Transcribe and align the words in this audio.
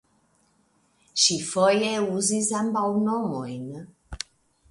Ŝi 1.23 1.35
foje 1.49 1.91
uzis 2.21 2.49
ambaŭ 2.61 2.85
nomojn. 3.09 3.71